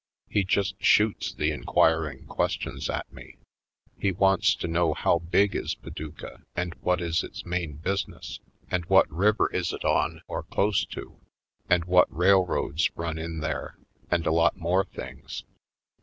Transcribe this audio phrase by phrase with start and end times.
[0.27, 3.37] He just shoots the inquiring questions at me.
[3.99, 8.39] He wants to know how big is Paducah and what is its main busi ness,
[8.71, 11.21] and what river is it on or close to,
[11.69, 13.77] and what railroads run in there,
[14.09, 15.43] and a lot more things.